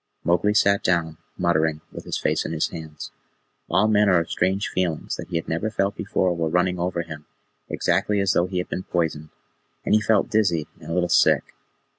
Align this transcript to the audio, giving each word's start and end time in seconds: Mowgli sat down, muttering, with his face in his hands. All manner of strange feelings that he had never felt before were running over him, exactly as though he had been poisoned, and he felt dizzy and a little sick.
Mowgli 0.23 0.55
sat 0.55 0.81
down, 0.81 1.17
muttering, 1.37 1.81
with 1.91 2.05
his 2.05 2.17
face 2.17 2.43
in 2.43 2.53
his 2.53 2.69
hands. 2.69 3.11
All 3.69 3.87
manner 3.87 4.17
of 4.17 4.31
strange 4.31 4.67
feelings 4.67 5.15
that 5.15 5.27
he 5.27 5.35
had 5.35 5.47
never 5.47 5.69
felt 5.69 5.95
before 5.95 6.35
were 6.35 6.49
running 6.49 6.79
over 6.79 7.03
him, 7.03 7.27
exactly 7.69 8.19
as 8.19 8.31
though 8.33 8.47
he 8.47 8.57
had 8.57 8.67
been 8.69 8.81
poisoned, 8.81 9.29
and 9.85 9.93
he 9.93 10.01
felt 10.01 10.31
dizzy 10.31 10.67
and 10.79 10.89
a 10.89 10.93
little 10.95 11.07
sick. 11.07 11.53